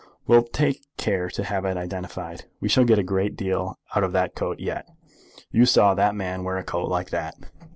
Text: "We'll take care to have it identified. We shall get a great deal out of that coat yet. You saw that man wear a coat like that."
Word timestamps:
"We'll 0.25 0.41
take 0.41 0.81
care 0.97 1.29
to 1.29 1.43
have 1.43 1.63
it 1.63 1.77
identified. 1.77 2.45
We 2.59 2.67
shall 2.69 2.85
get 2.85 2.97
a 2.97 3.03
great 3.03 3.35
deal 3.35 3.77
out 3.95 4.03
of 4.03 4.13
that 4.13 4.33
coat 4.33 4.59
yet. 4.59 4.87
You 5.51 5.67
saw 5.67 5.93
that 5.93 6.15
man 6.15 6.43
wear 6.43 6.57
a 6.57 6.63
coat 6.63 6.87
like 6.89 7.11
that." 7.11 7.35